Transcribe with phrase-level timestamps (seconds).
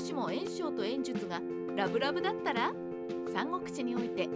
[0.00, 1.40] しも炎章と炎術が
[1.76, 2.72] ラブラブだったら
[3.32, 4.28] 三国志において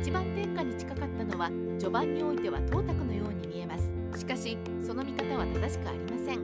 [0.00, 1.48] 一番天下に近かったのは
[1.78, 3.90] 序盤においては董卓のように見えます。
[4.18, 6.40] しかしその見方は正しくありません。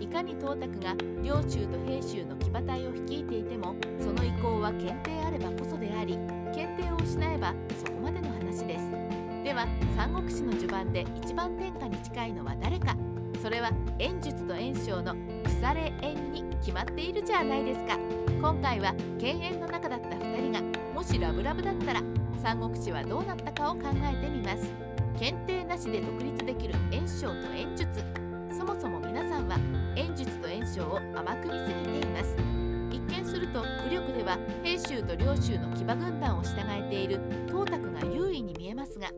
[0.00, 6.14] いかに董卓が領州と兵州の騎馬隊を率いていてもその意向は検定あればこそであり
[6.54, 8.84] 検定を失えばそこまでの話です。
[9.44, 12.94] では三国志の序盤で一番天下に近いのは誰か
[13.40, 15.14] それは炎術と炎章の
[15.44, 17.98] 腐れ縁に決まっているじゃないですか。
[18.40, 20.60] 今回は犬猿の仲だった2人が
[20.94, 22.02] もしラブラブだったら
[22.42, 24.70] 三国志はどうなったかを考えてみます。
[25.18, 28.04] 検定なしで独立できる炎章と炎術。
[28.56, 29.56] そもそも皆さんは
[29.96, 32.36] 炎術と炎章を甘く見すぎています。
[32.90, 39.08] 一見すると武力では兵州と領州の騎馬軍団を従えている董卓が優位に見えますが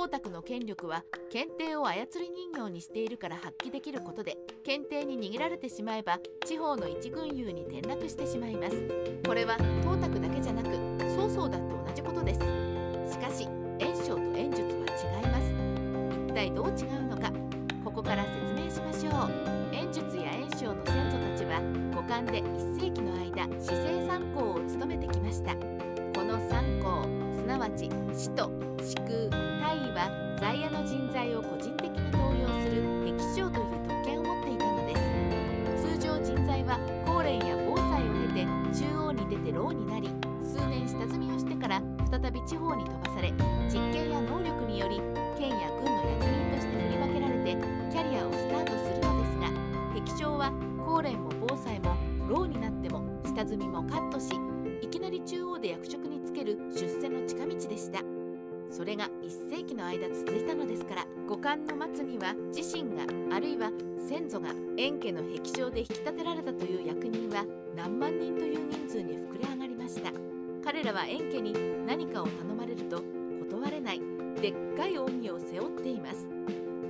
[0.00, 8.82] 董卓の権力は検定を操り人形にしているから発揮できることで検定に逃げられてしまえば地方の一軍優に転落してしまいます。
[9.26, 10.70] これは董卓だけじゃなく
[11.14, 12.40] 曹操だって同じことです。
[13.12, 13.44] しかし
[13.78, 15.52] 炎章と炎術は違います。
[16.28, 17.30] 一体どう違うのか
[17.84, 19.76] ここから説明しましょう。
[19.76, 21.60] 炎術や炎章の先祖たちは
[21.94, 25.54] 五冠で1世紀の間市政三公を務めてきました。
[25.54, 27.04] この三公
[27.36, 28.59] すなわち使徒
[30.40, 35.00] 在野の人材を個人的に登用する壁将という特権を持っていたのです。
[35.82, 40.08] 通常人材は高齢や防災を経て中央に出て牢になり
[40.42, 43.30] 数年下積みをしてから再び地方に飛ばされ
[43.68, 44.96] 実験や能力により
[45.38, 47.56] 県や軍の役人として振り分けられて
[47.92, 49.52] キャリアをスタートするのですが
[49.94, 50.52] 壁将は
[50.86, 51.94] 高齢も防災も
[52.26, 54.30] 牢になっても下積みもカットし
[54.80, 58.19] いきなり中央で役職に就ける出世の近道でした。
[58.70, 63.02] それが1世紀の間続いたのですから五冠の末には自身が
[63.34, 63.70] あるいは
[64.08, 67.44] 先祖が円家の壁将で引き立てられたという役人は
[67.76, 70.12] 何万人という人数に膨れ上がりました。
[70.64, 71.52] 彼らは円家に
[71.86, 73.02] 何かを頼まれると
[73.50, 74.00] 断れない
[74.40, 76.28] でっかい恩義を背負っています。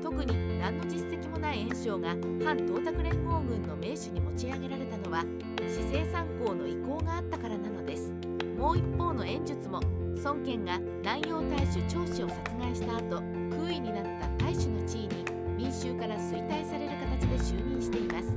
[0.03, 5.25] 特に何の実績もない炎章が反董卓連合軍の名手に持ち上げられたのは
[5.61, 8.13] 市政参考の意向があったからなのです。
[8.59, 9.81] もう一方の炎術も
[10.23, 15.25] 孫権が南陽大主長子を殺害した後空位になった大主の地位に
[15.57, 18.37] 民衆から衰退される形で就任しています。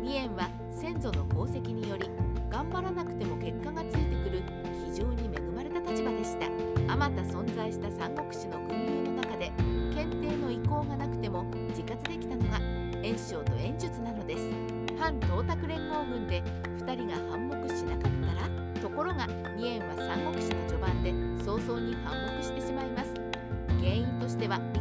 [0.00, 2.08] 二円は先祖の功績により
[2.48, 4.42] 頑張らなくても結果がついてくる。
[4.86, 6.46] 非常に恵まれた立場でした。
[6.92, 9.52] あまた存在した三国志の軍友の中で
[9.94, 12.58] 検定の意向がなくても自活できたのが
[13.02, 14.50] 炎章と炎術なのです。
[14.98, 16.42] 反董卓連合軍で
[16.78, 18.48] 2人が反目しなかったら
[18.80, 20.27] ところが二円は三国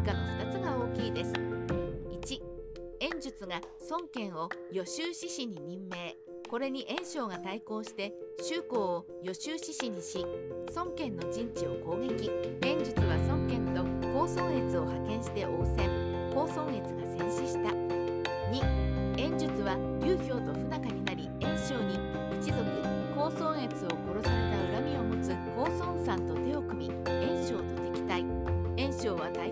[0.08, 1.34] 下の2つが大きいです。
[1.34, 2.40] 1
[3.10, 3.60] 炎術が
[3.90, 6.16] 孫権を予習志士に任命。
[6.50, 10.26] これに炎章が対抗して周公を予習志士にし
[10.74, 12.32] 孫権の陣地を攻撃。
[12.64, 15.90] 炎術は孫権と高孫越を派遣して応戦。
[16.34, 17.70] 高孫越が戦死した。
[18.50, 22.00] 2炎術は劉氷と不仲になり炎章に
[22.40, 22.64] 一族
[23.14, 28.26] 高孫越を殺された恨みを持つ高孫さんと手を組み炎章と敵対。
[28.78, 29.47] 炎章は対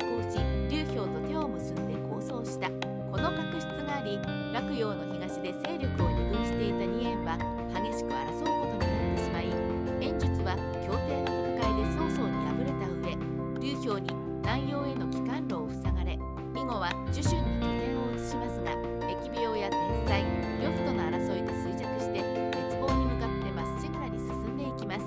[10.86, 13.18] 協定の戦いで曹操に敗れた上
[13.60, 14.14] 劉氷に
[14.44, 18.70] 南陽への帰還路を塞がれ以後は樹春に拠点を移しますが
[19.10, 20.24] 疫病や天災
[20.62, 25.06] 呂布との争いで衰弱して滅亡に向かってまっしぐらに進んでいきます。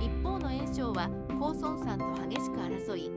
[0.00, 3.10] 一方の炎章は高孫さんと激しく争い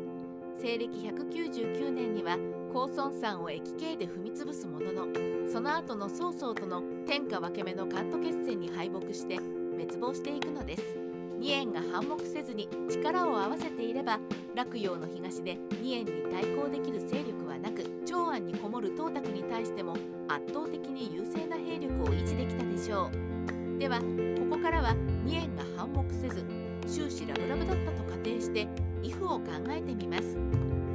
[0.60, 2.38] 西暦199年には
[2.74, 5.08] 高孫山を駅形で踏み潰すものの
[5.50, 11.07] その後の曹操との天下分け目の関東決戦に敗北して滅亡していくのです。
[11.40, 14.20] 二円が反目せずに力を合わせていれば
[14.56, 19.94] 洛陽の東で二円に対抗できる勢力はなく長安にこもる董卓に対しても
[20.28, 23.12] 圧倒的に優勢な兵力を維持できたでしょ
[23.76, 23.80] う。
[23.80, 26.44] ではここからは二円が反目せず
[26.88, 28.68] 終始ラブラブだったと仮定して
[29.04, 30.24] イフを考えてみます。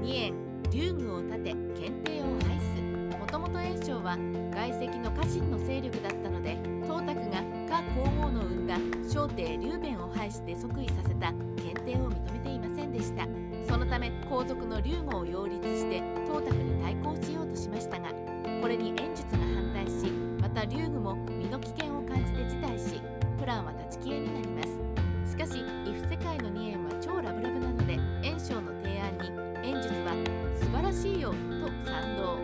[0.00, 0.34] 二円
[0.70, 2.82] 竜宮を立て検定を廃す。
[3.16, 4.18] もともと炎章は
[4.52, 8.42] 外籍の家臣の勢力だったので董卓が夏皇后の
[9.12, 13.26] 生んだ小帝劉弁を廃して即位させた検定を認めていませんでした。
[13.68, 18.08] そのため皇族の劉後を擁立して董卓に対抗しようとしましたが
[18.60, 20.10] これに炎術が反対し
[20.40, 23.00] また劉具も身の危険を感じて辞退し
[23.38, 25.30] プランは立ち消えになります。
[25.30, 29.30] しかしイフ世界の二円は超ラブラブなので炎章の提案に
[29.66, 30.14] 炎術は
[30.60, 31.36] 素晴らしいよと
[31.90, 32.38] 賛同。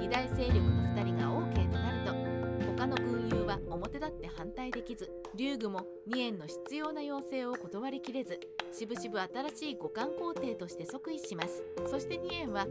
[0.00, 2.14] 二大勢力の2人が OK となると
[2.76, 8.40] 他の軍友は表立って反対できず劉具も二円の必要な要請を断りきれず
[8.72, 11.62] しぶしぶ新しい五冠皇帝として即位します。
[11.86, 12.66] そして二円は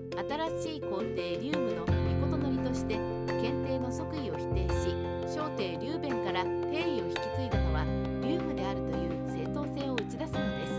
[0.62, 2.38] 新しい皇帝劉具の御事
[2.69, 2.95] として
[3.42, 4.95] 検定の即位を否定し
[5.33, 7.86] 小帝劉弁から帝位を引き継いだのは
[8.21, 10.74] 劉具であるという正当性を打ち出すのです。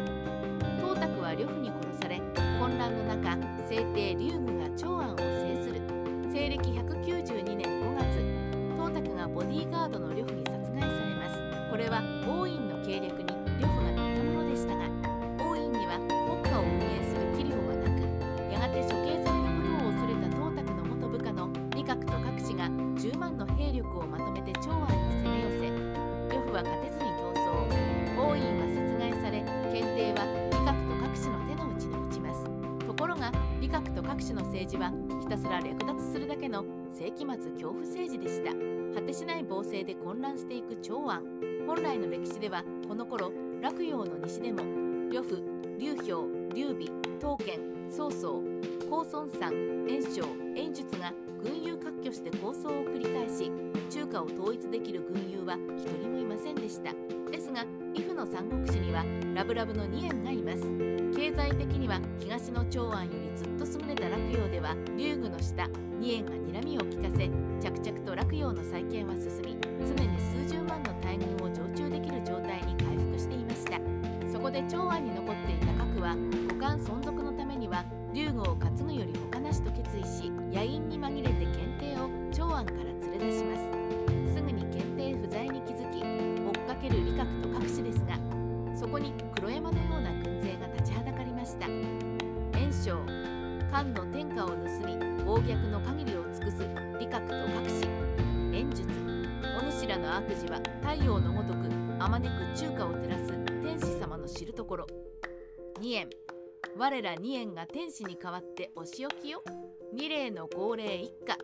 [0.83, 2.21] 董卓は呂布に殺され
[2.59, 3.37] 混乱の中
[3.69, 5.81] 聖帝劉具が長安を制する。
[6.31, 8.05] 西暦192年5月
[8.77, 10.48] 董卓がボディーガードの呂布に
[35.29, 38.51] たすら略奪するだけの世紀末恐怖政治でした。
[38.95, 41.23] 果てしない暴政で混乱していく長安。
[41.67, 43.31] 本来の歴史ではこの頃
[43.61, 44.63] 洛陽の西でも
[45.13, 45.43] 呂布
[45.79, 46.87] 劉氷劉備
[47.21, 47.61] 刀剣
[47.91, 48.43] 曹操
[48.89, 49.53] 高孫山
[49.87, 50.25] 袁紹
[50.57, 53.53] 袁術が軍友割拠して抗争を繰り返し
[53.91, 56.95] 中華を統一できる軍友は一人もいませんでした。
[57.31, 57.67] ですが
[57.99, 59.05] イフの三国志には
[59.35, 60.63] ラブラブの二円がいます。
[61.17, 65.69] 経済的には東の長安よりずっと優れた洛陽では竜宮の下
[65.99, 67.29] 二円が睨みを利かせ
[67.61, 70.17] 着々と洛陽の再建は進み常に
[70.47, 73.81] 数十万の大軍を常駐できる状態に回復していました。
[74.33, 76.15] そこで長安に残っていた核は
[76.49, 77.85] 五冠存続のためには
[78.15, 83.78] 竜宮を担ぐより他なしと決意し野因に紛れて検定を長安から連れ出します。
[98.59, 98.89] 袁術。
[99.57, 101.71] お主らの悪事は太陽のごとく
[102.01, 103.33] あまねく中華を照らす
[103.63, 104.87] 天使様の知るところ。
[105.81, 106.11] 二円。
[106.77, 109.45] 我ら二円が天使に代わってお仕置きよ。
[109.95, 111.39] 二霊の号令一家。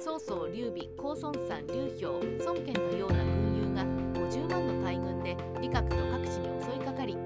[0.00, 3.84] 曹操劉備高孫山劉氷孫権のような軍友が
[4.28, 7.16] 50万の大軍で李覚と郭氏に襲いかかり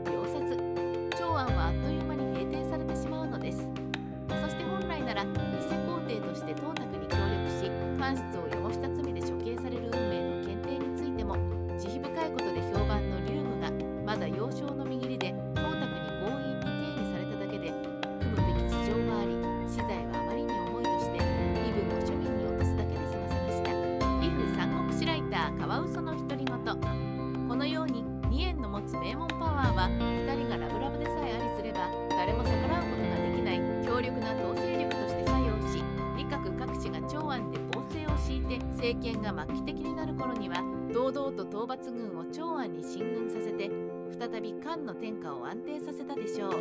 [38.93, 40.57] 政権が末期的になる頃には
[40.93, 43.71] 堂々と討伐軍を長安に進軍させて
[44.19, 46.53] 再び漢の天下を安定させたでしょう。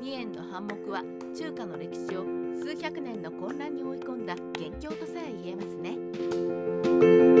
[0.00, 1.02] 二円の反目は
[1.36, 2.24] 中華の歴史を
[2.54, 7.37] 数百年の混乱に追い込んだ元凶とさえ言えますね。